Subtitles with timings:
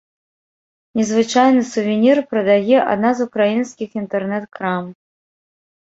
[0.99, 4.83] Незвычайны сувенір прадае адна з украінскіх інтэрнэт-крам.